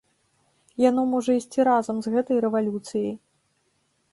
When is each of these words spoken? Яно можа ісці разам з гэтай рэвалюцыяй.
Яно 0.83 1.03
можа 1.11 1.31
ісці 1.39 1.67
разам 1.69 1.95
з 2.07 2.15
гэтай 2.15 2.37
рэвалюцыяй. 2.47 3.13